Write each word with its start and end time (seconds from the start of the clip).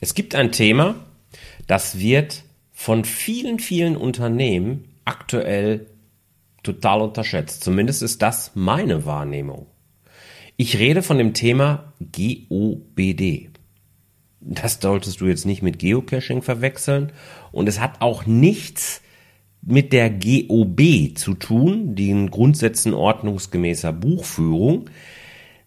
Es 0.00 0.14
gibt 0.14 0.34
ein 0.34 0.52
Thema, 0.52 0.96
das 1.66 1.98
wird 1.98 2.44
von 2.72 3.04
vielen, 3.04 3.58
vielen 3.58 3.96
Unternehmen 3.96 4.84
aktuell 5.04 5.86
total 6.62 7.00
unterschätzt. 7.00 7.64
Zumindest 7.64 8.02
ist 8.02 8.20
das 8.22 8.52
meine 8.54 9.06
Wahrnehmung. 9.06 9.66
Ich 10.56 10.78
rede 10.78 11.02
von 11.02 11.18
dem 11.18 11.32
Thema 11.32 11.92
GOBD. 12.00 13.50
Das 14.40 14.78
solltest 14.80 15.20
du 15.20 15.26
jetzt 15.26 15.46
nicht 15.46 15.62
mit 15.62 15.78
Geocaching 15.78 16.42
verwechseln. 16.42 17.12
Und 17.52 17.68
es 17.68 17.80
hat 17.80 18.00
auch 18.00 18.26
nichts 18.26 19.02
mit 19.62 19.92
der 19.92 20.10
GOB 20.10 21.16
zu 21.16 21.34
tun, 21.34 21.96
den 21.96 22.30
Grundsätzen 22.30 22.94
ordnungsgemäßer 22.94 23.92
Buchführung. 23.92 24.88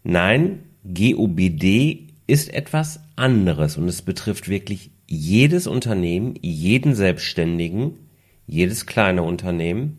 Nein, 0.02 0.60
GOBD 0.84 2.06
ist 2.26 2.52
etwas 2.52 3.00
anderes 3.20 3.76
und 3.76 3.86
es 3.88 4.02
betrifft 4.02 4.48
wirklich 4.48 4.90
jedes 5.06 5.66
Unternehmen, 5.66 6.34
jeden 6.40 6.94
Selbstständigen, 6.94 8.08
jedes 8.46 8.86
kleine 8.86 9.22
Unternehmen 9.22 9.98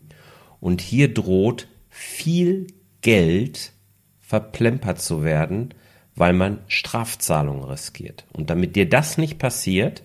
und 0.60 0.80
hier 0.80 1.12
droht 1.12 1.68
viel 1.88 2.66
Geld 3.00 3.72
verplempert 4.20 5.00
zu 5.00 5.24
werden, 5.24 5.74
weil 6.14 6.32
man 6.32 6.58
Strafzahlungen 6.68 7.64
riskiert. 7.64 8.24
Und 8.32 8.50
damit 8.50 8.76
dir 8.76 8.88
das 8.88 9.18
nicht 9.18 9.38
passiert, 9.38 10.02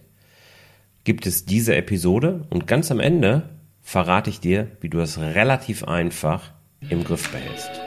gibt 1.04 1.26
es 1.26 1.46
diese 1.46 1.76
Episode 1.76 2.46
und 2.50 2.68
ganz 2.68 2.92
am 2.92 3.00
Ende 3.00 3.50
verrate 3.82 4.30
ich 4.30 4.40
dir, 4.40 4.72
wie 4.82 4.90
du 4.90 5.00
es 5.00 5.18
relativ 5.18 5.86
einfach 5.86 6.52
im 6.90 7.04
Griff 7.04 7.32
behältst. 7.32 7.87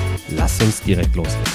Lass 0.37 0.61
uns 0.61 0.81
direkt 0.81 1.13
loslegen. 1.15 1.51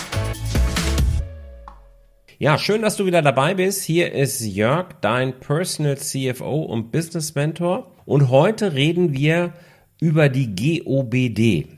Ja, 2.39 2.59
schön, 2.59 2.83
dass 2.83 2.97
du 2.97 3.07
wieder 3.07 3.23
dabei 3.23 3.55
bist. 3.55 3.83
Hier 3.85 4.13
ist 4.13 4.43
Jörg, 4.43 4.89
dein 5.01 5.41
Personal 5.41 5.97
CFO 5.97 6.63
und 6.63 6.93
Business 6.93 7.35
Mentor. 7.35 7.91
Und 8.05 8.29
heute 8.29 8.75
reden 8.75 9.15
wir 9.15 9.55
über 9.99 10.29
die 10.29 10.55
GOBD. 10.55 11.69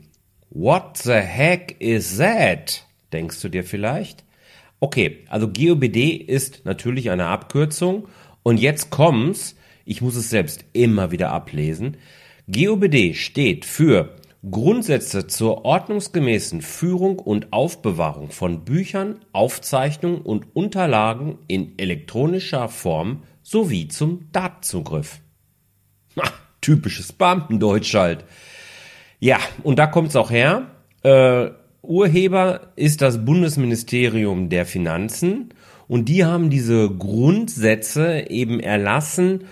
What 0.49 0.97
the 0.97 1.13
heck 1.13 1.77
is 1.79 2.17
that? 2.17 2.85
Denkst 3.13 3.41
du 3.41 3.47
dir 3.47 3.63
vielleicht? 3.63 4.25
Okay, 4.81 5.19
also 5.29 5.47
GOBD 5.47 6.15
ist 6.15 6.65
natürlich 6.65 7.11
eine 7.11 7.27
Abkürzung. 7.27 8.09
Und 8.43 8.59
jetzt 8.59 8.89
kommt's. 8.89 9.55
Ich 9.85 10.01
muss 10.01 10.17
es 10.17 10.29
selbst 10.29 10.65
immer 10.73 11.11
wieder 11.11 11.31
ablesen. 11.31 11.95
GOBD 12.49 13.13
steht 13.13 13.63
für 13.63 14.18
Grundsätze 14.49 15.27
zur 15.27 15.65
ordnungsgemäßen 15.65 16.61
Führung 16.61 17.19
und 17.19 17.51
Aufbewahrung 17.51 18.31
von 18.31 18.63
Büchern, 18.63 19.19
Aufzeichnungen 19.33 20.21
und 20.21 20.55
Unterlagen 20.55 21.39
in 21.47 21.77
elektronischer 21.77 22.69
Form 22.69 23.23
sowie 23.41 23.89
zum 23.89 24.31
Datenzugriff. 24.31 25.19
Ha, 26.17 26.31
typisches 26.61 27.11
Beamtendeutsch 27.11 27.93
halt. 27.95 28.23
Ja, 29.19 29.39
und 29.63 29.77
da 29.77 29.87
kommt's 29.87 30.15
auch 30.15 30.31
her. 30.31 30.67
Äh, 31.03 31.49
Urheber 31.81 32.71
ist 32.77 33.01
das 33.01 33.25
Bundesministerium 33.25 34.49
der 34.49 34.65
Finanzen 34.65 35.49
und 35.89 36.07
die 36.07 36.23
haben 36.23 36.49
diese 36.49 36.89
Grundsätze 36.89 38.29
eben 38.29 38.59
erlassen, 38.61 39.45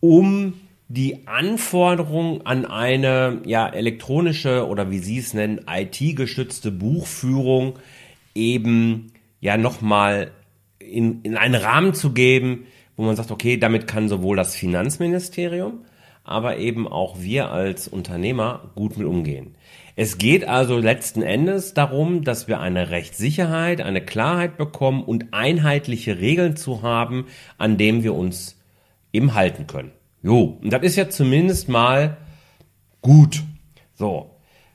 um 0.00 0.54
die 0.88 1.26
Anforderung 1.26 2.46
an 2.46 2.64
eine 2.64 3.42
ja 3.44 3.68
elektronische 3.68 4.66
oder 4.68 4.90
wie 4.90 4.98
Sie 4.98 5.18
es 5.18 5.34
nennen 5.34 5.62
IT-gestützte 5.68 6.70
Buchführung 6.70 7.78
eben 8.34 9.12
ja 9.40 9.56
nochmal 9.56 10.30
in, 10.78 11.22
in 11.22 11.36
einen 11.36 11.56
Rahmen 11.56 11.94
zu 11.94 12.12
geben, 12.12 12.66
wo 12.96 13.02
man 13.02 13.16
sagt, 13.16 13.30
okay, 13.30 13.56
damit 13.56 13.86
kann 13.86 14.08
sowohl 14.08 14.36
das 14.36 14.54
Finanzministerium, 14.54 15.84
aber 16.22 16.58
eben 16.58 16.86
auch 16.86 17.20
wir 17.20 17.50
als 17.50 17.88
Unternehmer 17.88 18.70
gut 18.74 18.96
mit 18.96 19.06
umgehen. 19.06 19.56
Es 19.96 20.18
geht 20.18 20.46
also 20.46 20.78
letzten 20.78 21.22
Endes 21.22 21.74
darum, 21.74 22.22
dass 22.22 22.48
wir 22.48 22.60
eine 22.60 22.90
Rechtssicherheit, 22.90 23.80
eine 23.80 24.04
Klarheit 24.04 24.56
bekommen 24.56 25.02
und 25.02 25.32
einheitliche 25.32 26.18
Regeln 26.20 26.56
zu 26.56 26.82
haben, 26.82 27.26
an 27.58 27.76
dem 27.76 28.02
wir 28.02 28.14
uns 28.14 28.60
eben 29.12 29.34
halten 29.34 29.66
können. 29.66 29.92
Jo, 30.26 30.58
und 30.60 30.72
das 30.72 30.82
ist 30.82 30.96
ja 30.96 31.08
zumindest 31.08 31.68
mal 31.68 32.16
gut. 33.00 33.44
So. 33.94 34.32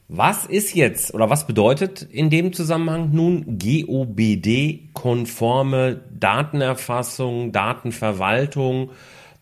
Was 0.08 0.46
ist 0.46 0.74
jetzt 0.76 1.14
oder 1.14 1.30
was 1.30 1.46
bedeutet 1.46 2.04
in 2.04 2.30
dem 2.30 2.54
Zusammenhang 2.54 3.12
nun 3.12 3.60
GOBD-konforme 3.60 6.00
Datenerfassung, 6.18 7.52
Datenverwaltung, 7.52 8.92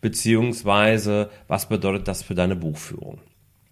beziehungsweise 0.02 1.30
was 1.48 1.70
bedeutet 1.70 2.08
das 2.08 2.24
für 2.24 2.34
deine 2.34 2.56
Buchführung? 2.56 3.20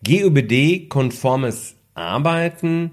GOBD-konformes 0.06 1.74
Arbeiten 1.96 2.92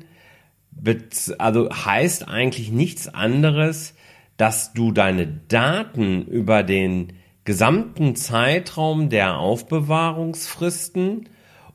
also 1.37 1.69
heißt 1.71 2.29
eigentlich 2.29 2.73
nichts 2.73 3.13
anderes, 3.13 3.93
dass 4.39 4.73
du 4.73 4.91
deine 4.91 5.27
Daten 5.27 6.23
über 6.23 6.63
den 6.63 7.13
gesamten 7.45 8.17
Zeitraum 8.17 9.11
der 9.11 9.39
Aufbewahrungsfristen 9.39 11.29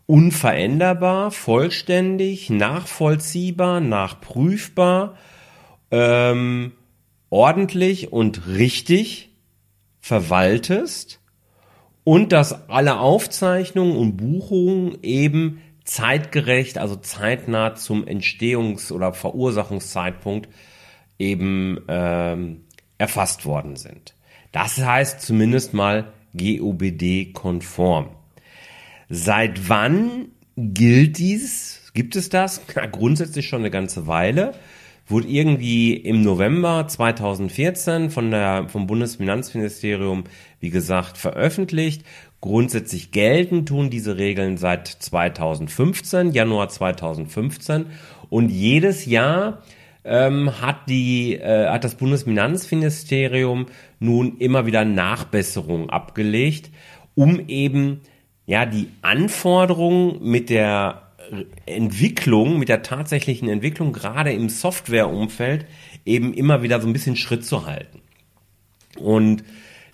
unveränderbar, 0.05 1.29
vollständig, 1.29 2.49
nachvollziehbar, 2.49 3.79
nachprüfbar, 3.79 5.17
ähm, 5.91 6.71
ordentlich 7.29 8.11
und 8.11 8.47
richtig 8.47 9.29
verwaltest 9.99 11.19
und 12.03 12.31
dass 12.31 12.69
alle 12.69 12.99
Aufzeichnungen 12.99 13.95
und 13.95 14.17
Buchungen 14.17 14.97
eben 15.03 15.61
zeitgerecht, 15.83 16.79
also 16.79 16.95
zeitnah 16.95 17.75
zum 17.75 18.05
Entstehungs- 18.05 18.91
oder 18.91 19.13
Verursachungszeitpunkt 19.13 20.49
eben 21.19 21.81
ähm, 21.87 22.65
erfasst 22.97 23.45
worden 23.45 23.75
sind. 23.75 24.15
Das 24.51 24.77
heißt 24.79 25.21
zumindest 25.21 25.73
mal 25.73 26.11
GOBD-konform. 26.33 28.09
Seit 29.09 29.69
wann 29.69 30.29
gilt 30.55 31.17
dies? 31.17 31.91
Gibt 31.93 32.15
es 32.15 32.29
das? 32.29 32.61
Na, 32.75 32.85
grundsätzlich 32.85 33.47
schon 33.47 33.61
eine 33.61 33.71
ganze 33.71 34.07
Weile. 34.07 34.53
Wurde 35.07 35.27
irgendwie 35.27 35.93
im 35.93 36.21
November 36.21 36.87
2014 36.87 38.11
von 38.11 38.29
der, 38.29 38.69
vom 38.69 38.85
Bundesfinanzministerium, 38.85 40.25
wie 40.59 40.69
gesagt, 40.69 41.17
veröffentlicht. 41.17 42.03
Grundsätzlich 42.41 43.11
gelten 43.11 43.65
tun 43.65 43.89
diese 43.89 44.17
Regeln 44.17 44.57
seit 44.57 44.87
2015, 44.87 46.31
Januar 46.31 46.69
2015. 46.69 47.87
Und 48.29 48.49
jedes 48.49 49.07
Jahr 49.07 49.63
ähm, 50.09 50.59
hat 50.59 50.89
die 50.89 51.35
äh, 51.35 51.69
hat 51.69 51.83
das 51.83 51.95
Bundesfinanzministerium 51.95 53.67
nun 53.99 54.37
immer 54.39 54.65
wieder 54.65 54.83
Nachbesserungen 54.83 55.89
abgelegt, 55.89 56.71
um 57.13 57.47
eben 57.47 58.01
ja 58.47 58.65
die 58.65 58.87
Anforderungen 59.03 60.17
mit 60.23 60.49
der 60.49 61.03
Entwicklung, 61.67 62.57
mit 62.57 62.69
der 62.69 62.81
tatsächlichen 62.81 63.49
Entwicklung 63.49 63.93
gerade 63.93 64.33
im 64.33 64.49
Softwareumfeld 64.49 65.67
eben 66.05 66.33
immer 66.33 66.63
wieder 66.63 66.81
so 66.81 66.87
ein 66.87 66.93
bisschen 66.93 67.15
Schritt 67.15 67.45
zu 67.45 67.67
halten. 67.67 68.01
Und 68.97 69.43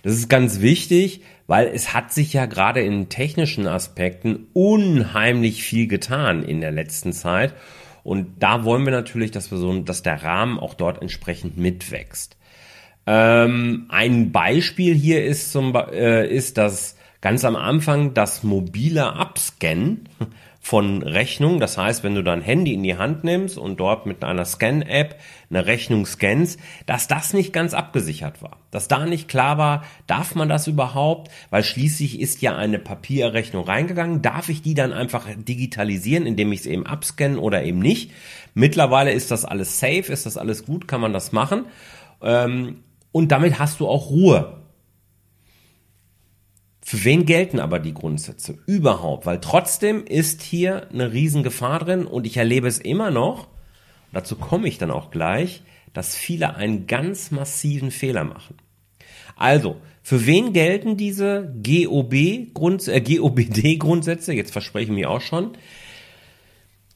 das 0.02 0.14
ist 0.14 0.30
ganz 0.30 0.60
wichtig, 0.62 1.20
weil 1.46 1.66
es 1.66 1.92
hat 1.92 2.12
sich 2.12 2.32
ja 2.32 2.46
gerade 2.46 2.80
in 2.80 3.10
technischen 3.10 3.66
Aspekten 3.66 4.46
unheimlich 4.54 5.62
viel 5.62 5.86
getan 5.88 6.42
in 6.42 6.62
der 6.62 6.72
letzten 6.72 7.12
Zeit. 7.12 7.54
Und 8.06 8.34
da 8.38 8.62
wollen 8.62 8.84
wir 8.84 8.92
natürlich, 8.92 9.32
dass 9.32 9.50
wir 9.50 9.58
so, 9.58 9.80
dass 9.80 10.04
der 10.04 10.22
Rahmen 10.22 10.60
auch 10.60 10.74
dort 10.74 11.02
entsprechend 11.02 11.58
mitwächst. 11.58 12.36
Ähm, 13.04 13.86
ein 13.88 14.30
Beispiel 14.30 14.94
hier 14.94 15.24
ist 15.24 15.50
zum, 15.50 15.74
äh, 15.74 16.24
ist, 16.28 16.56
dass 16.56 16.96
ganz 17.20 17.44
am 17.44 17.56
Anfang 17.56 18.14
das 18.14 18.44
mobile 18.44 19.12
Abscannen 19.12 20.08
von 20.66 21.00
Rechnungen. 21.02 21.60
Das 21.60 21.78
heißt, 21.78 22.02
wenn 22.02 22.16
du 22.16 22.24
dein 22.24 22.40
Handy 22.40 22.74
in 22.74 22.82
die 22.82 22.96
Hand 22.96 23.22
nimmst 23.22 23.56
und 23.56 23.78
dort 23.78 24.04
mit 24.04 24.24
einer 24.24 24.44
Scan-App 24.44 25.14
eine 25.48 25.64
Rechnung 25.64 26.06
scannst, 26.06 26.58
dass 26.86 27.06
das 27.06 27.34
nicht 27.34 27.52
ganz 27.52 27.72
abgesichert 27.72 28.42
war. 28.42 28.58
Dass 28.72 28.88
da 28.88 29.06
nicht 29.06 29.28
klar 29.28 29.58
war, 29.58 29.84
darf 30.08 30.34
man 30.34 30.48
das 30.48 30.66
überhaupt? 30.66 31.30
Weil 31.50 31.62
schließlich 31.62 32.18
ist 32.18 32.42
ja 32.42 32.56
eine 32.56 32.80
Papierrechnung 32.80 33.62
reingegangen. 33.62 34.22
Darf 34.22 34.48
ich 34.48 34.60
die 34.60 34.74
dann 34.74 34.92
einfach 34.92 35.28
digitalisieren, 35.36 36.26
indem 36.26 36.50
ich 36.50 36.60
es 36.60 36.66
eben 36.66 36.84
abscanne 36.84 37.38
oder 37.38 37.62
eben 37.62 37.78
nicht? 37.78 38.10
Mittlerweile 38.54 39.12
ist 39.12 39.30
das 39.30 39.44
alles 39.44 39.78
safe, 39.78 40.12
ist 40.12 40.26
das 40.26 40.36
alles 40.36 40.66
gut, 40.66 40.88
kann 40.88 41.00
man 41.00 41.12
das 41.12 41.30
machen. 41.30 41.66
Ähm, 42.20 42.82
und 43.12 43.30
damit 43.30 43.60
hast 43.60 43.78
du 43.78 43.86
auch 43.86 44.10
Ruhe. 44.10 44.65
Für 46.88 47.02
wen 47.02 47.26
gelten 47.26 47.58
aber 47.58 47.80
die 47.80 47.94
Grundsätze 47.94 48.58
überhaupt? 48.66 49.26
Weil 49.26 49.40
trotzdem 49.40 50.04
ist 50.04 50.42
hier 50.42 50.88
eine 50.92 51.12
Riesengefahr 51.12 51.80
drin 51.80 52.06
und 52.06 52.28
ich 52.28 52.36
erlebe 52.36 52.68
es 52.68 52.78
immer 52.78 53.10
noch, 53.10 53.48
dazu 54.12 54.36
komme 54.36 54.68
ich 54.68 54.78
dann 54.78 54.92
auch 54.92 55.10
gleich, 55.10 55.64
dass 55.94 56.14
viele 56.14 56.54
einen 56.54 56.86
ganz 56.86 57.32
massiven 57.32 57.90
Fehler 57.90 58.22
machen. 58.22 58.54
Also, 59.34 59.78
für 60.04 60.26
wen 60.26 60.52
gelten 60.52 60.96
diese 60.96 61.52
GOB 61.60 62.54
Grund, 62.54 62.86
äh, 62.86 63.00
GOBD 63.00 63.78
Grundsätze? 63.78 64.32
Jetzt 64.32 64.52
verspreche 64.52 64.92
ich 64.92 64.96
mir 64.96 65.10
auch 65.10 65.22
schon. 65.22 65.58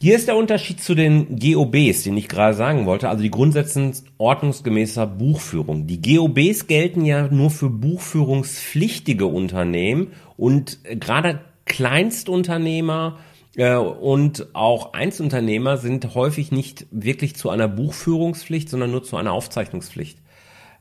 Hier 0.02 0.16
ist 0.16 0.28
der 0.28 0.36
Unterschied 0.36 0.82
zu 0.82 0.94
den 0.94 1.38
GOBs, 1.38 2.04
den 2.04 2.16
ich 2.16 2.26
gerade 2.26 2.54
sagen 2.54 2.86
wollte, 2.86 3.10
also 3.10 3.22
die 3.22 3.30
Grundsätze 3.30 3.92
ordnungsgemäßer 4.16 5.06
Buchführung. 5.06 5.86
Die 5.86 6.00
GOBs 6.00 6.66
gelten 6.66 7.04
ja 7.04 7.28
nur 7.28 7.50
für 7.50 7.68
buchführungspflichtige 7.68 9.26
Unternehmen 9.26 10.12
und 10.38 10.78
gerade 10.84 11.40
Kleinstunternehmer 11.66 13.18
äh, 13.56 13.76
und 13.76 14.46
auch 14.54 14.94
Einzelunternehmer 14.94 15.76
sind 15.76 16.14
häufig 16.14 16.50
nicht 16.50 16.86
wirklich 16.90 17.36
zu 17.36 17.50
einer 17.50 17.68
Buchführungspflicht, 17.68 18.70
sondern 18.70 18.92
nur 18.92 19.02
zu 19.02 19.18
einer 19.18 19.32
Aufzeichnungspflicht 19.32 20.16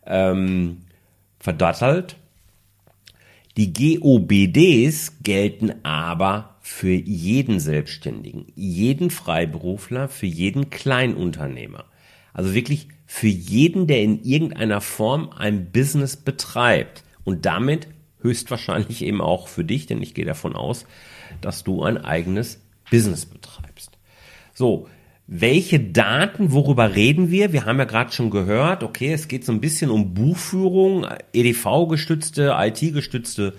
ähm, 0.05 0.83
verdattelt. 1.39 2.15
Die 3.57 3.73
GOBDs 3.73 5.21
gelten 5.23 5.73
aber 5.83 6.55
für 6.71 6.91
jeden 6.91 7.59
Selbstständigen, 7.59 8.45
jeden 8.55 9.09
Freiberufler, 9.09 10.07
für 10.07 10.27
jeden 10.27 10.69
Kleinunternehmer. 10.69 11.85
Also 12.31 12.53
wirklich 12.53 12.87
für 13.07 13.27
jeden, 13.27 13.87
der 13.87 14.03
in 14.03 14.23
irgendeiner 14.23 14.79
Form 14.79 15.31
ein 15.35 15.71
Business 15.71 16.15
betreibt 16.15 17.03
und 17.23 17.47
damit 17.47 17.87
höchstwahrscheinlich 18.21 19.03
eben 19.03 19.19
auch 19.19 19.47
für 19.47 19.65
dich, 19.65 19.87
denn 19.87 20.01
ich 20.01 20.13
gehe 20.13 20.25
davon 20.25 20.55
aus, 20.55 20.85
dass 21.41 21.63
du 21.63 21.83
ein 21.83 21.97
eigenes 21.97 22.61
Business 22.91 23.25
betreibst. 23.25 23.97
So, 24.53 24.87
welche 25.25 25.79
Daten, 25.79 26.51
worüber 26.51 26.95
reden 26.95 27.31
wir? 27.31 27.51
Wir 27.51 27.65
haben 27.65 27.79
ja 27.79 27.85
gerade 27.85 28.11
schon 28.11 28.29
gehört, 28.29 28.83
okay, 28.83 29.11
es 29.11 29.27
geht 29.27 29.43
so 29.43 29.51
ein 29.51 29.59
bisschen 29.59 29.89
um 29.89 30.13
Buchführung, 30.13 31.07
EDV-gestützte, 31.33 32.55
IT-gestützte 32.57 33.55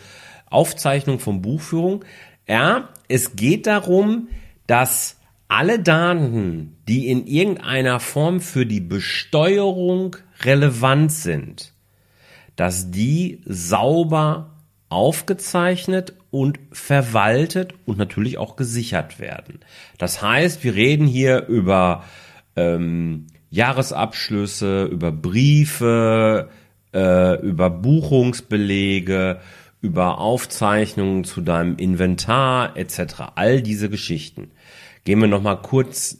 Aufzeichnung 0.46 1.18
von 1.18 1.42
Buchführung. 1.42 2.04
Ja, 2.50 2.88
es 3.06 3.36
geht 3.36 3.68
darum, 3.68 4.26
dass 4.66 5.20
alle 5.46 5.78
Daten, 5.78 6.78
die 6.88 7.06
in 7.06 7.28
irgendeiner 7.28 8.00
Form 8.00 8.40
für 8.40 8.66
die 8.66 8.80
Besteuerung 8.80 10.16
relevant 10.42 11.12
sind, 11.12 11.74
dass 12.56 12.90
die 12.90 13.40
sauber 13.44 14.56
aufgezeichnet 14.88 16.14
und 16.32 16.58
verwaltet 16.72 17.74
und 17.86 17.98
natürlich 17.98 18.36
auch 18.38 18.56
gesichert 18.56 19.20
werden. 19.20 19.60
Das 19.98 20.20
heißt, 20.20 20.64
wir 20.64 20.74
reden 20.74 21.06
hier 21.06 21.46
über 21.46 22.02
ähm, 22.56 23.28
Jahresabschlüsse, 23.50 24.86
über 24.86 25.12
Briefe, 25.12 26.48
äh, 26.92 27.40
über 27.46 27.70
Buchungsbelege, 27.70 29.38
über 29.80 30.18
Aufzeichnungen 30.18 31.24
zu 31.24 31.40
deinem 31.40 31.76
Inventar 31.76 32.76
etc. 32.76 33.32
All 33.34 33.62
diese 33.62 33.88
Geschichten. 33.88 34.50
Gehen 35.04 35.20
wir 35.20 35.28
noch 35.28 35.42
mal 35.42 35.56
kurz 35.56 36.18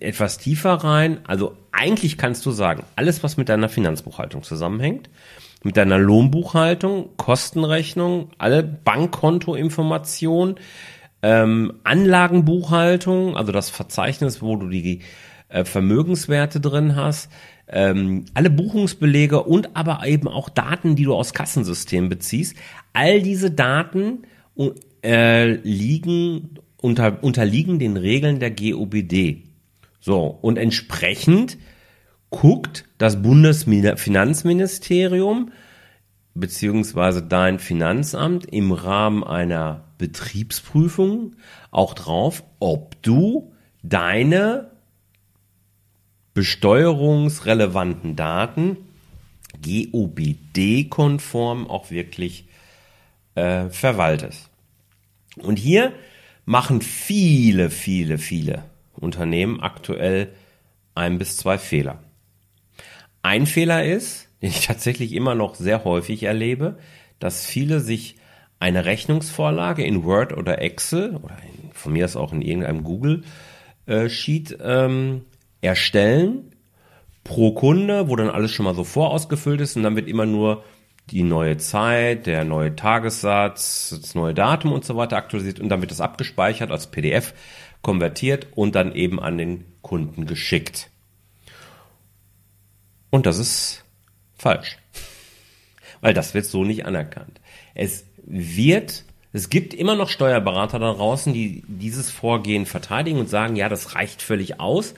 etwas 0.00 0.36
tiefer 0.36 0.72
rein. 0.74 1.20
Also 1.26 1.56
eigentlich 1.72 2.18
kannst 2.18 2.44
du 2.44 2.50
sagen, 2.50 2.84
alles 2.94 3.22
was 3.22 3.38
mit 3.38 3.48
deiner 3.48 3.70
Finanzbuchhaltung 3.70 4.42
zusammenhängt, 4.42 5.08
mit 5.62 5.78
deiner 5.78 5.98
Lohnbuchhaltung, 5.98 7.16
Kostenrechnung, 7.16 8.30
alle 8.36 8.62
Bankkontoinformationen, 8.62 10.56
ähm, 11.22 11.74
Anlagenbuchhaltung, 11.84 13.36
also 13.36 13.52
das 13.52 13.70
Verzeichnis, 13.70 14.42
wo 14.42 14.56
du 14.56 14.68
die 14.68 15.00
äh, 15.52 15.64
Vermögenswerte 15.64 16.60
drin 16.60 16.96
hast, 16.96 17.30
ähm, 17.68 18.24
alle 18.34 18.50
Buchungsbelege 18.50 19.42
und 19.42 19.76
aber 19.76 20.06
eben 20.06 20.28
auch 20.28 20.48
Daten, 20.48 20.96
die 20.96 21.04
du 21.04 21.14
aus 21.14 21.34
Kassensystemen 21.34 22.08
beziehst. 22.08 22.56
All 22.92 23.22
diese 23.22 23.50
Daten 23.50 24.22
äh, 25.02 25.52
liegen 25.62 26.58
unter, 26.80 27.22
unterliegen 27.22 27.78
den 27.78 27.96
Regeln 27.96 28.40
der 28.40 28.50
GOBD. 28.50 29.44
So, 30.00 30.26
und 30.26 30.58
entsprechend 30.58 31.58
guckt 32.30 32.86
das 32.98 33.22
Bundesfinanzministerium 33.22 35.52
beziehungsweise 36.34 37.22
dein 37.22 37.58
Finanzamt 37.58 38.46
im 38.46 38.72
Rahmen 38.72 39.22
einer 39.22 39.84
Betriebsprüfung 39.98 41.36
auch 41.70 41.92
drauf, 41.94 42.42
ob 42.58 43.00
du 43.02 43.52
deine 43.82 44.71
besteuerungsrelevanten 46.34 48.16
Daten 48.16 48.76
GOBD-konform 49.62 51.68
auch 51.68 51.90
wirklich 51.90 52.46
äh, 53.34 53.68
verwaltest. 53.68 54.48
Und 55.36 55.58
hier 55.58 55.92
machen 56.44 56.82
viele, 56.82 57.70
viele, 57.70 58.18
viele 58.18 58.64
Unternehmen 58.94 59.60
aktuell 59.60 60.32
ein 60.94 61.18
bis 61.18 61.36
zwei 61.36 61.58
Fehler. 61.58 62.02
Ein 63.22 63.46
Fehler 63.46 63.84
ist, 63.84 64.28
den 64.42 64.50
ich 64.50 64.66
tatsächlich 64.66 65.12
immer 65.12 65.34
noch 65.34 65.54
sehr 65.54 65.84
häufig 65.84 66.24
erlebe, 66.24 66.78
dass 67.18 67.46
viele 67.46 67.80
sich 67.80 68.16
eine 68.58 68.84
Rechnungsvorlage 68.84 69.84
in 69.84 70.04
Word 70.04 70.36
oder 70.36 70.60
Excel 70.60 71.16
oder 71.16 71.36
in, 71.42 71.72
von 71.72 71.92
mir 71.92 72.04
aus 72.04 72.16
auch 72.16 72.32
in 72.32 72.42
irgendeinem 72.42 72.84
Google 72.84 73.24
äh, 73.86 74.08
Sheet 74.08 74.58
ähm, 74.60 75.22
erstellen 75.62 76.52
pro 77.24 77.52
Kunde, 77.52 78.08
wo 78.08 78.16
dann 78.16 78.28
alles 78.28 78.50
schon 78.50 78.64
mal 78.64 78.74
so 78.74 78.84
vorausgefüllt 78.84 79.60
ist 79.60 79.76
und 79.76 79.84
dann 79.84 79.96
wird 79.96 80.08
immer 80.08 80.26
nur 80.26 80.64
die 81.10 81.22
neue 81.22 81.56
Zeit, 81.56 82.26
der 82.26 82.44
neue 82.44 82.76
Tagessatz, 82.76 83.96
das 84.00 84.14
neue 84.14 84.34
Datum 84.34 84.72
und 84.72 84.84
so 84.84 84.96
weiter 84.96 85.16
aktualisiert 85.16 85.60
und 85.60 85.68
dann 85.68 85.80
wird 85.80 85.90
das 85.90 86.00
abgespeichert 86.00 86.70
als 86.70 86.88
PDF, 86.88 87.32
konvertiert 87.80 88.48
und 88.54 88.74
dann 88.74 88.94
eben 88.94 89.20
an 89.20 89.38
den 89.38 89.64
Kunden 89.82 90.26
geschickt. 90.26 90.90
Und 93.10 93.26
das 93.26 93.38
ist 93.38 93.84
falsch. 94.36 94.78
Weil 96.00 96.14
das 96.14 96.34
wird 96.34 96.46
so 96.46 96.64
nicht 96.64 96.86
anerkannt. 96.86 97.40
Es 97.74 98.04
wird, 98.24 99.04
es 99.32 99.50
gibt 99.50 99.74
immer 99.74 99.96
noch 99.96 100.08
Steuerberater 100.08 100.78
da 100.78 100.94
draußen, 100.94 101.32
die 101.34 101.62
dieses 101.66 102.10
Vorgehen 102.10 102.64
verteidigen 102.66 103.18
und 103.18 103.28
sagen, 103.28 103.56
ja, 103.56 103.68
das 103.68 103.94
reicht 103.94 104.22
völlig 104.22 104.60
aus. 104.60 104.94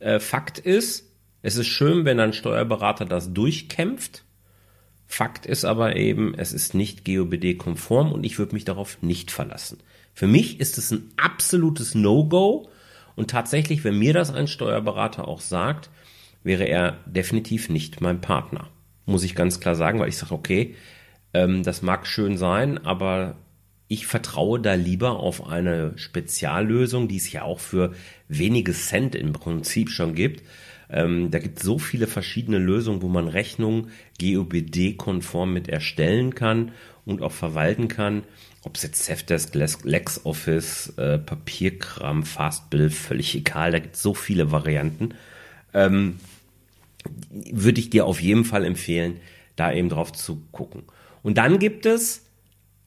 Äh, 0.00 0.20
Fakt 0.20 0.58
ist, 0.58 1.10
es 1.42 1.56
ist 1.56 1.68
schön, 1.68 2.04
wenn 2.04 2.20
ein 2.20 2.32
Steuerberater 2.32 3.06
das 3.06 3.32
durchkämpft 3.32 4.24
Fakt 5.10 5.44
ist 5.44 5.64
aber 5.64 5.96
eben, 5.96 6.34
es 6.36 6.52
ist 6.52 6.72
nicht 6.72 7.04
GOBD-konform 7.04 8.12
und 8.12 8.22
ich 8.22 8.38
würde 8.38 8.54
mich 8.54 8.64
darauf 8.64 9.02
nicht 9.02 9.32
verlassen. 9.32 9.78
Für 10.14 10.28
mich 10.28 10.60
ist 10.60 10.78
es 10.78 10.92
ein 10.92 11.10
absolutes 11.16 11.96
No-Go 11.96 12.70
und 13.16 13.28
tatsächlich, 13.28 13.82
wenn 13.82 13.98
mir 13.98 14.12
das 14.12 14.32
ein 14.32 14.46
Steuerberater 14.46 15.26
auch 15.26 15.40
sagt, 15.40 15.90
wäre 16.44 16.62
er 16.62 16.98
definitiv 17.06 17.70
nicht 17.70 18.00
mein 18.00 18.20
Partner. 18.20 18.68
Muss 19.04 19.24
ich 19.24 19.34
ganz 19.34 19.58
klar 19.58 19.74
sagen, 19.74 19.98
weil 19.98 20.10
ich 20.10 20.16
sage, 20.16 20.32
okay, 20.32 20.76
ähm, 21.34 21.64
das 21.64 21.82
mag 21.82 22.06
schön 22.06 22.36
sein, 22.36 22.78
aber 22.86 23.34
ich 23.90 24.06
vertraue 24.06 24.60
da 24.60 24.74
lieber 24.74 25.20
auf 25.20 25.46
eine 25.46 25.92
Speziallösung, 25.96 27.08
die 27.08 27.16
es 27.16 27.30
ja 27.30 27.42
auch 27.42 27.60
für 27.60 27.92
wenige 28.28 28.72
Cent 28.72 29.14
im 29.14 29.34
Prinzip 29.34 29.90
schon 29.90 30.14
gibt 30.14 30.42
ähm, 30.92 31.30
da 31.30 31.38
gibt 31.38 31.58
es 31.58 31.64
so 31.64 31.78
viele 31.78 32.06
verschiedene 32.06 32.58
Lösungen, 32.58 33.02
wo 33.02 33.08
man 33.08 33.28
Rechnungen 33.28 33.90
GOBD-konform 34.20 35.52
mit 35.52 35.68
erstellen 35.68 36.34
kann 36.34 36.72
und 37.04 37.22
auch 37.22 37.32
verwalten 37.32 37.88
kann. 37.88 38.24
Ob 38.62 38.76
es 38.76 38.82
jetzt 38.82 39.04
Safdesk, 39.04 39.84
LexOffice, 39.84 40.94
äh, 40.96 41.18
Papierkram, 41.18 42.24
Fastbill, 42.24 42.90
völlig 42.90 43.34
egal. 43.34 43.70
Da 43.70 43.78
gibt 43.78 43.94
es 43.96 44.02
so 44.02 44.14
viele 44.14 44.50
Varianten. 44.50 45.14
Ähm, 45.72 46.18
würde 47.28 47.80
ich 47.80 47.88
dir 47.88 48.04
auf 48.04 48.20
jeden 48.20 48.44
Fall 48.44 48.64
empfehlen, 48.64 49.20
da 49.56 49.72
eben 49.72 49.88
drauf 49.88 50.12
zu 50.12 50.42
gucken. 50.50 50.82
Und 51.22 51.38
dann 51.38 51.58
gibt 51.58 51.86
es 51.86 52.26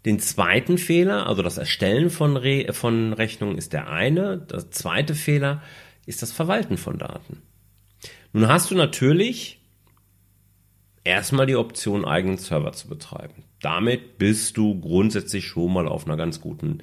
den 0.06 0.20
zweiten 0.20 0.78
Fehler, 0.78 1.28
also 1.28 1.42
das 1.42 1.58
Erstellen 1.58 2.10
von, 2.10 2.36
Re 2.36 2.74
von 2.74 3.14
Rechnungen 3.14 3.58
ist 3.58 3.74
der 3.74 3.90
eine. 3.90 4.38
Der 4.38 4.70
zweite 4.70 5.16
Fehler 5.16 5.62
ist 6.06 6.22
das 6.22 6.32
Verwalten 6.32 6.78
von 6.78 6.98
Daten. 6.98 7.42
Nun 8.34 8.48
hast 8.48 8.72
du 8.72 8.76
natürlich 8.76 9.62
erstmal 11.04 11.46
die 11.46 11.56
Option, 11.56 12.06
eigenen 12.06 12.38
Server 12.38 12.74
zu 12.74 12.90
betreiben. 12.90 13.44
Damit 13.62 14.18
bist 14.18 14.58
du 14.58 14.80
grundsätzlich 14.80 15.46
schon 15.46 15.72
mal 15.72 15.88
auf 15.88 16.06
einer 16.06 16.18
ganz 16.18 16.42
guten 16.42 16.80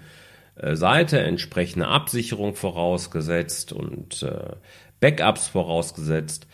äh, 0.56 0.76
Seite, 0.76 1.20
entsprechende 1.20 1.88
Absicherung 1.88 2.54
vorausgesetzt 2.54 3.72
und 3.72 4.22
äh, 4.22 4.56
Backups 5.00 5.48
vorausgesetzt. 5.48 6.46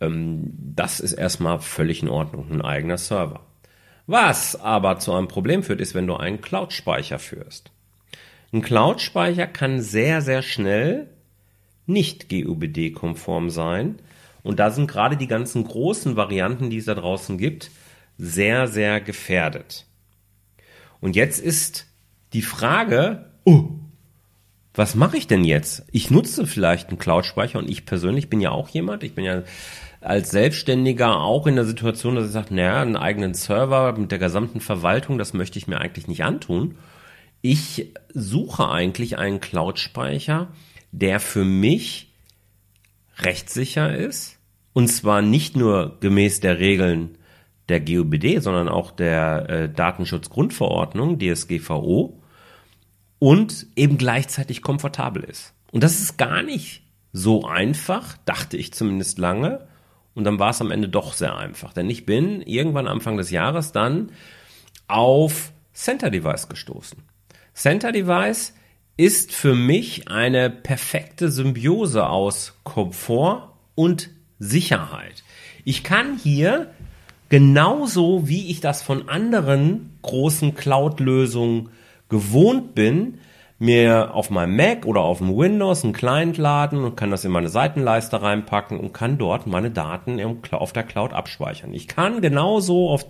Ähm, 0.00 0.52
das 0.58 1.00
ist 1.00 1.12
erstmal 1.12 1.60
völlig 1.60 2.02
in 2.02 2.08
Ordnung, 2.08 2.50
ein 2.50 2.62
eigener 2.62 2.98
Server. 2.98 3.46
Was 4.10 4.56
aber 4.56 4.98
zu 4.98 5.12
einem 5.12 5.28
Problem 5.28 5.62
führt, 5.62 5.80
ist, 5.80 5.94
wenn 5.94 6.08
du 6.08 6.16
einen 6.16 6.40
Cloud-Speicher 6.40 7.20
führst. 7.20 7.70
Ein 8.52 8.60
Cloud-Speicher 8.60 9.46
kann 9.46 9.80
sehr, 9.80 10.20
sehr 10.20 10.42
schnell 10.42 11.06
nicht 11.86 12.28
GUBD-konform 12.28 13.50
sein. 13.50 14.00
Und 14.42 14.58
da 14.58 14.72
sind 14.72 14.90
gerade 14.90 15.16
die 15.16 15.28
ganzen 15.28 15.62
großen 15.62 16.16
Varianten, 16.16 16.70
die 16.70 16.78
es 16.78 16.86
da 16.86 16.96
draußen 16.96 17.38
gibt, 17.38 17.70
sehr, 18.18 18.66
sehr 18.66 19.00
gefährdet. 19.00 19.86
Und 21.00 21.14
jetzt 21.14 21.38
ist 21.38 21.86
die 22.32 22.42
Frage, 22.42 23.30
oh, 23.44 23.68
was 24.74 24.96
mache 24.96 25.18
ich 25.18 25.28
denn 25.28 25.44
jetzt? 25.44 25.84
Ich 25.92 26.10
nutze 26.10 26.48
vielleicht 26.48 26.88
einen 26.88 26.98
Cloud-Speicher 26.98 27.60
und 27.60 27.70
ich 27.70 27.86
persönlich 27.86 28.28
bin 28.28 28.40
ja 28.40 28.50
auch 28.50 28.70
jemand, 28.70 29.04
ich 29.04 29.14
bin 29.14 29.24
ja 29.24 29.44
als 30.00 30.30
Selbstständiger 30.30 31.20
auch 31.20 31.46
in 31.46 31.56
der 31.56 31.64
Situation, 31.64 32.14
dass 32.14 32.26
ich 32.26 32.32
sage, 32.32 32.54
naja, 32.54 32.80
einen 32.80 32.96
eigenen 32.96 33.34
Server 33.34 33.92
mit 33.92 34.10
der 34.10 34.18
gesamten 34.18 34.60
Verwaltung, 34.60 35.18
das 35.18 35.34
möchte 35.34 35.58
ich 35.58 35.66
mir 35.66 35.78
eigentlich 35.78 36.08
nicht 36.08 36.24
antun. 36.24 36.76
Ich 37.42 37.92
suche 38.12 38.68
eigentlich 38.68 39.18
einen 39.18 39.40
Cloud-Speicher, 39.40 40.48
der 40.92 41.20
für 41.20 41.44
mich 41.44 42.12
rechtssicher 43.18 43.94
ist. 43.94 44.38
Und 44.72 44.88
zwar 44.88 45.20
nicht 45.20 45.56
nur 45.56 45.98
gemäß 46.00 46.40
der 46.40 46.58
Regeln 46.58 47.18
der 47.68 47.80
GUBD, 47.80 48.40
sondern 48.40 48.68
auch 48.68 48.90
der 48.90 49.48
äh, 49.48 49.68
Datenschutzgrundverordnung, 49.68 51.18
DSGVO, 51.18 52.20
und 53.18 53.66
eben 53.76 53.98
gleichzeitig 53.98 54.62
komfortabel 54.62 55.24
ist. 55.24 55.54
Und 55.70 55.82
das 55.82 56.00
ist 56.00 56.16
gar 56.16 56.42
nicht 56.42 56.82
so 57.12 57.44
einfach, 57.44 58.16
dachte 58.24 58.56
ich 58.56 58.72
zumindest 58.72 59.18
lange. 59.18 59.66
Und 60.14 60.24
dann 60.24 60.38
war 60.38 60.50
es 60.50 60.60
am 60.60 60.70
Ende 60.70 60.88
doch 60.88 61.12
sehr 61.12 61.36
einfach. 61.36 61.72
Denn 61.72 61.88
ich 61.88 62.06
bin 62.06 62.42
irgendwann 62.42 62.88
Anfang 62.88 63.16
des 63.16 63.30
Jahres 63.30 63.72
dann 63.72 64.10
auf 64.88 65.52
Center 65.72 66.10
Device 66.10 66.48
gestoßen. 66.48 66.98
Center 67.54 67.92
Device 67.92 68.54
ist 68.96 69.32
für 69.32 69.54
mich 69.54 70.08
eine 70.08 70.50
perfekte 70.50 71.30
Symbiose 71.30 72.08
aus 72.08 72.54
Komfort 72.64 73.54
und 73.74 74.10
Sicherheit. 74.38 75.22
Ich 75.64 75.84
kann 75.84 76.18
hier 76.18 76.70
genauso 77.28 78.28
wie 78.28 78.50
ich 78.50 78.60
das 78.60 78.82
von 78.82 79.08
anderen 79.08 79.98
großen 80.02 80.54
Cloud-Lösungen 80.54 81.70
gewohnt 82.08 82.74
bin, 82.74 83.20
mir 83.60 84.14
auf 84.14 84.30
meinem 84.30 84.56
Mac 84.56 84.86
oder 84.86 85.02
auf 85.02 85.18
dem 85.18 85.36
Windows 85.36 85.84
einen 85.84 85.92
Client 85.92 86.38
laden 86.38 86.82
und 86.82 86.96
kann 86.96 87.10
das 87.10 87.26
in 87.26 87.30
meine 87.30 87.50
Seitenleiste 87.50 88.22
reinpacken 88.22 88.80
und 88.80 88.94
kann 88.94 89.18
dort 89.18 89.46
meine 89.46 89.70
Daten 89.70 90.18
auf 90.50 90.72
der 90.72 90.82
Cloud 90.82 91.12
abspeichern. 91.12 91.74
Ich 91.74 91.86
kann 91.86 92.22
genauso 92.22 92.88
auf, 92.88 93.04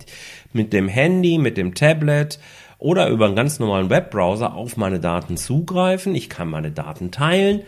mit 0.51 0.73
dem 0.73 0.89
Handy, 0.89 1.37
mit 1.37 1.55
dem 1.55 1.73
Tablet 1.73 2.37
oder 2.79 3.07
über 3.07 3.27
einen 3.27 3.35
ganz 3.37 3.59
normalen 3.59 3.89
Webbrowser 3.89 4.53
auf 4.53 4.75
meine 4.75 4.99
Daten 4.99 5.37
zugreifen. 5.37 6.15
Ich 6.15 6.29
kann 6.29 6.49
meine 6.49 6.71
Daten 6.71 7.11
teilen. 7.11 7.61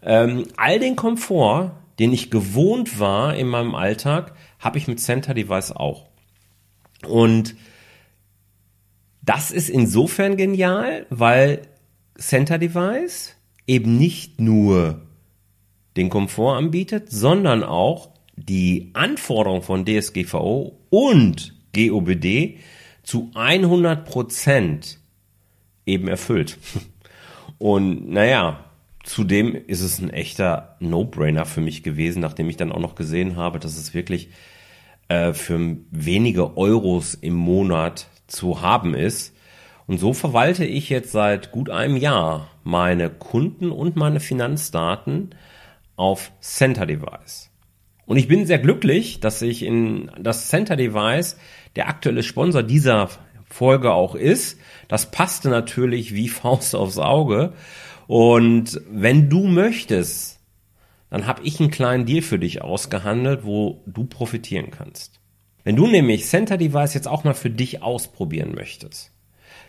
Ähm, 0.00 0.46
all 0.56 0.78
den 0.78 0.94
Komfort, 0.94 1.72
den 1.98 2.12
ich 2.12 2.30
gewohnt 2.30 3.00
war 3.00 3.34
in 3.34 3.48
meinem 3.48 3.74
Alltag, 3.74 4.34
habe 4.60 4.78
ich 4.78 4.86
mit 4.86 5.00
Center 5.00 5.34
Device 5.34 5.72
auch. 5.72 6.06
Und 7.04 7.56
das 9.22 9.50
ist 9.50 9.68
insofern 9.68 10.36
genial, 10.36 11.04
weil 11.10 11.62
Center 12.18 12.58
Device 12.58 13.36
eben 13.66 13.96
nicht 13.96 14.40
nur 14.40 15.02
den 15.96 16.10
Komfort 16.10 16.56
anbietet, 16.56 17.10
sondern 17.10 17.62
auch 17.62 18.10
die 18.36 18.90
Anforderungen 18.94 19.62
von 19.62 19.84
DSGVO 19.84 20.78
und 20.90 21.54
GOBD 21.74 22.58
zu 23.02 23.30
100 23.34 24.04
Prozent 24.04 24.98
eben 25.86 26.08
erfüllt. 26.08 26.58
Und 27.58 28.08
naja, 28.08 28.64
zudem 29.02 29.54
ist 29.54 29.80
es 29.80 29.98
ein 29.98 30.10
echter 30.10 30.76
No-Brainer 30.78 31.44
für 31.44 31.60
mich 31.60 31.82
gewesen, 31.82 32.20
nachdem 32.20 32.48
ich 32.48 32.56
dann 32.56 32.70
auch 32.70 32.78
noch 32.78 32.94
gesehen 32.94 33.36
habe, 33.36 33.58
dass 33.58 33.76
es 33.76 33.94
wirklich 33.94 34.28
äh, 35.08 35.32
für 35.32 35.76
wenige 35.90 36.56
Euros 36.56 37.14
im 37.14 37.34
Monat 37.34 38.06
zu 38.28 38.60
haben 38.60 38.94
ist. 38.94 39.34
Und 39.88 39.98
so 39.98 40.12
verwalte 40.12 40.66
ich 40.66 40.90
jetzt 40.90 41.12
seit 41.12 41.50
gut 41.50 41.70
einem 41.70 41.96
Jahr 41.96 42.50
meine 42.62 43.08
Kunden 43.08 43.70
und 43.70 43.96
meine 43.96 44.20
Finanzdaten 44.20 45.30
auf 45.96 46.30
Center 46.40 46.84
Device. 46.84 47.50
Und 48.04 48.18
ich 48.18 48.28
bin 48.28 48.44
sehr 48.44 48.58
glücklich, 48.58 49.20
dass 49.20 49.40
ich 49.40 49.62
in 49.62 50.10
das 50.20 50.48
Center 50.48 50.76
Device 50.76 51.38
der 51.74 51.88
aktuelle 51.88 52.22
Sponsor 52.22 52.62
dieser 52.62 53.08
Folge 53.46 53.94
auch 53.94 54.14
ist. 54.14 54.60
Das 54.88 55.10
passte 55.10 55.48
natürlich 55.48 56.14
wie 56.14 56.28
Faust 56.28 56.76
aufs 56.76 56.98
Auge. 56.98 57.54
Und 58.06 58.82
wenn 58.90 59.30
du 59.30 59.46
möchtest, 59.46 60.40
dann 61.08 61.26
habe 61.26 61.42
ich 61.44 61.60
einen 61.60 61.70
kleinen 61.70 62.04
Deal 62.04 62.20
für 62.20 62.38
dich 62.38 62.60
ausgehandelt, 62.60 63.44
wo 63.44 63.82
du 63.86 64.04
profitieren 64.04 64.70
kannst. 64.70 65.18
Wenn 65.64 65.76
du 65.76 65.86
nämlich 65.86 66.26
Center 66.26 66.58
Device 66.58 66.92
jetzt 66.92 67.08
auch 67.08 67.24
mal 67.24 67.32
für 67.32 67.50
dich 67.50 67.82
ausprobieren 67.82 68.54
möchtest, 68.54 69.12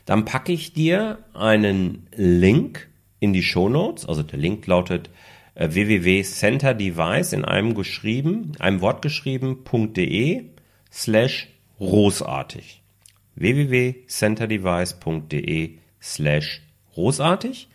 dann 0.05 0.25
packe 0.25 0.51
ich 0.51 0.73
dir 0.73 1.19
einen 1.33 2.07
Link 2.15 2.89
in 3.19 3.33
die 3.33 3.43
Show 3.43 3.69
Notes. 3.69 4.05
Also 4.05 4.23
der 4.23 4.39
Link 4.39 4.65
lautet 4.67 5.09
äh, 5.55 5.69
www.centerdevice 5.71 7.33
in 7.33 7.45
einem 7.45 7.73
geschrieben, 7.75 8.53
einem 8.59 8.81
Wort 8.81 9.01
geschrieben.de 9.01 10.45
slash 10.91 11.47
großartig. 11.77 12.81
www.centerdevice.de 13.35 15.77
slash 16.01 16.61
großartig. 16.93 17.69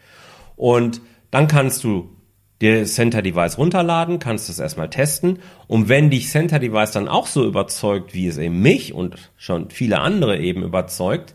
Und 0.56 1.00
dann 1.30 1.48
kannst 1.48 1.84
du 1.84 2.10
dir 2.60 2.84
Center 2.84 3.22
Device 3.22 3.58
runterladen, 3.58 4.18
kannst 4.18 4.48
es 4.48 4.58
erstmal 4.58 4.88
testen. 4.88 5.40
Und 5.66 5.88
wenn 5.88 6.10
dich 6.10 6.30
Center 6.30 6.58
Device 6.58 6.92
dann 6.92 7.08
auch 7.08 7.26
so 7.26 7.44
überzeugt, 7.44 8.14
wie 8.14 8.26
es 8.26 8.38
eben 8.38 8.60
mich 8.60 8.94
und 8.94 9.30
schon 9.36 9.70
viele 9.70 10.00
andere 10.00 10.38
eben 10.38 10.62
überzeugt, 10.62 11.34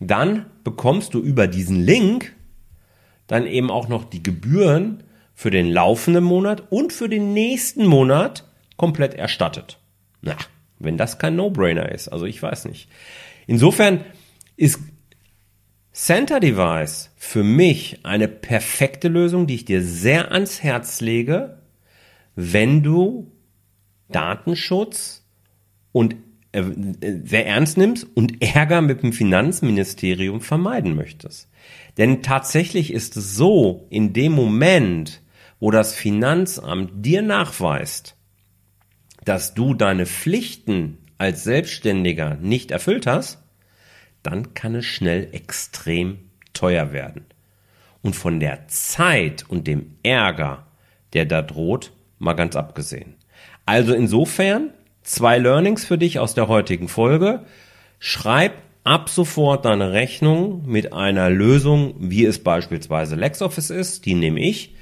dann 0.00 0.46
bekommst 0.64 1.14
du 1.14 1.20
über 1.20 1.46
diesen 1.46 1.76
Link 1.76 2.34
dann 3.26 3.46
eben 3.46 3.70
auch 3.70 3.88
noch 3.88 4.04
die 4.04 4.22
Gebühren 4.22 5.04
für 5.34 5.50
den 5.50 5.70
laufenden 5.70 6.24
Monat 6.24 6.64
und 6.70 6.92
für 6.92 7.08
den 7.08 7.32
nächsten 7.32 7.86
Monat 7.86 8.44
komplett 8.76 9.14
erstattet. 9.14 9.78
Na, 10.22 10.36
wenn 10.78 10.96
das 10.96 11.18
kein 11.18 11.36
No-Brainer 11.36 11.92
ist, 11.92 12.08
also 12.08 12.24
ich 12.24 12.42
weiß 12.42 12.64
nicht. 12.64 12.88
Insofern 13.46 14.04
ist 14.56 14.80
Center 15.92 16.40
Device 16.40 17.10
für 17.16 17.42
mich 17.44 18.00
eine 18.04 18.28
perfekte 18.28 19.08
Lösung, 19.08 19.46
die 19.46 19.56
ich 19.56 19.64
dir 19.64 19.82
sehr 19.82 20.32
ans 20.32 20.62
Herz 20.62 21.00
lege, 21.00 21.58
wenn 22.36 22.82
du 22.82 23.30
Datenschutz 24.08 25.24
und 25.92 26.16
sehr 26.52 27.46
ernst 27.46 27.76
nimmst 27.78 28.06
und 28.14 28.42
Ärger 28.42 28.82
mit 28.82 29.02
dem 29.02 29.12
Finanzministerium 29.12 30.40
vermeiden 30.40 30.96
möchtest. 30.96 31.48
Denn 31.96 32.22
tatsächlich 32.22 32.92
ist 32.92 33.16
es 33.16 33.36
so, 33.36 33.86
in 33.90 34.12
dem 34.12 34.32
Moment, 34.32 35.22
wo 35.60 35.70
das 35.70 35.94
Finanzamt 35.94 37.04
dir 37.04 37.22
nachweist, 37.22 38.16
dass 39.24 39.54
du 39.54 39.74
deine 39.74 40.06
Pflichten 40.06 40.98
als 41.18 41.44
Selbstständiger 41.44 42.36
nicht 42.36 42.70
erfüllt 42.70 43.06
hast, 43.06 43.38
dann 44.22 44.54
kann 44.54 44.74
es 44.74 44.86
schnell 44.86 45.28
extrem 45.32 46.18
teuer 46.52 46.92
werden. 46.92 47.26
Und 48.02 48.16
von 48.16 48.40
der 48.40 48.66
Zeit 48.68 49.44
und 49.48 49.66
dem 49.66 49.96
Ärger, 50.02 50.66
der 51.12 51.26
da 51.26 51.42
droht, 51.42 51.92
mal 52.18 52.32
ganz 52.32 52.56
abgesehen. 52.56 53.14
Also 53.66 53.94
insofern 53.94 54.72
Zwei 55.02 55.38
Learnings 55.38 55.84
für 55.84 55.98
dich 55.98 56.18
aus 56.18 56.34
der 56.34 56.48
heutigen 56.48 56.88
Folge. 56.88 57.44
Schreib 57.98 58.52
ab 58.84 59.08
sofort 59.08 59.64
deine 59.64 59.92
Rechnung 59.92 60.62
mit 60.66 60.92
einer 60.92 61.30
Lösung, 61.30 61.94
wie 61.98 62.24
es 62.24 62.42
beispielsweise 62.42 63.16
LexOffice 63.16 63.70
ist, 63.70 64.06
die 64.06 64.14
nehme 64.14 64.40
ich. 64.40 64.74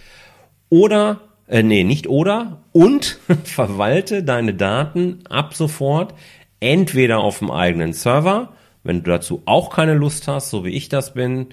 Oder, 0.70 1.20
äh, 1.46 1.62
nee, 1.62 1.84
nicht 1.84 2.08
oder, 2.08 2.62
und 2.72 3.18
verwalte 3.44 4.22
deine 4.22 4.54
Daten 4.54 5.20
ab 5.28 5.54
sofort 5.54 6.14
entweder 6.60 7.18
auf 7.18 7.38
dem 7.38 7.50
eigenen 7.50 7.92
Server 7.92 8.52
Wenn 8.82 9.02
du 9.02 9.10
dazu 9.10 9.42
auch 9.44 9.70
keine 9.70 9.94
Lust 9.94 10.28
hast, 10.28 10.50
so 10.50 10.64
wie 10.64 10.70
ich 10.70 10.88
das 10.88 11.14
bin, 11.14 11.48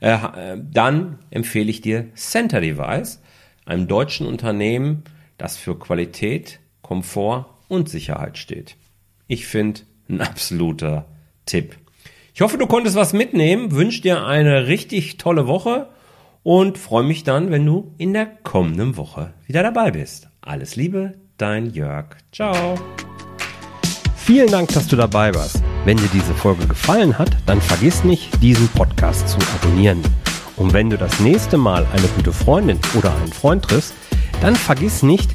äh, 0.00 0.12
äh, 0.12 0.58
dann 0.58 1.18
empfehle 1.30 1.70
ich 1.70 1.80
dir 1.80 2.06
Center 2.14 2.60
Device, 2.60 3.22
einem 3.64 3.88
deutschen 3.88 4.26
Unternehmen, 4.26 5.02
das 5.38 5.56
für 5.56 5.78
Qualität, 5.78 6.60
Komfort 6.82 7.55
und 7.68 7.88
Sicherheit 7.88 8.38
steht. 8.38 8.76
Ich 9.26 9.46
finde, 9.46 9.80
ein 10.08 10.20
absoluter 10.20 11.06
Tipp. 11.46 11.76
Ich 12.34 12.40
hoffe, 12.40 12.58
du 12.58 12.66
konntest 12.66 12.96
was 12.96 13.12
mitnehmen, 13.12 13.72
wünsche 13.72 14.02
dir 14.02 14.24
eine 14.24 14.66
richtig 14.66 15.16
tolle 15.16 15.46
Woche 15.46 15.88
und 16.42 16.78
freue 16.78 17.04
mich 17.04 17.24
dann, 17.24 17.50
wenn 17.50 17.64
du 17.64 17.94
in 17.98 18.12
der 18.12 18.26
kommenden 18.26 18.96
Woche 18.96 19.32
wieder 19.46 19.62
dabei 19.62 19.90
bist. 19.90 20.28
Alles 20.42 20.76
Liebe, 20.76 21.14
dein 21.38 21.72
Jörg. 21.72 22.16
Ciao. 22.32 22.76
Vielen 24.16 24.50
Dank, 24.50 24.72
dass 24.72 24.86
du 24.86 24.96
dabei 24.96 25.34
warst. 25.34 25.62
Wenn 25.84 25.96
dir 25.96 26.08
diese 26.12 26.34
Folge 26.34 26.66
gefallen 26.66 27.16
hat, 27.18 27.30
dann 27.46 27.60
vergiss 27.60 28.04
nicht, 28.04 28.42
diesen 28.42 28.68
Podcast 28.68 29.28
zu 29.28 29.38
abonnieren. 29.54 30.02
Und 30.56 30.72
wenn 30.72 30.90
du 30.90 30.98
das 30.98 31.20
nächste 31.20 31.56
Mal 31.56 31.86
eine 31.92 32.08
gute 32.08 32.32
Freundin 32.32 32.78
oder 32.94 33.14
einen 33.16 33.32
Freund 33.32 33.64
triffst, 33.64 33.94
dann 34.40 34.56
vergiss 34.56 35.02
nicht, 35.02 35.34